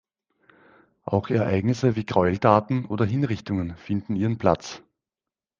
[1.03, 4.81] Auch Ereignisse wie Gräueltaten oder Hinrichtungen finden ihren Platz.